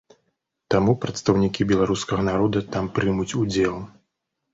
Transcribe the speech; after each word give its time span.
Таму 0.73 0.95
прадстаўнікі 1.03 1.67
беларускага 1.71 2.21
народа 2.29 2.59
там 2.77 2.89
прымуць 2.97 3.27
удзел. 3.41 3.77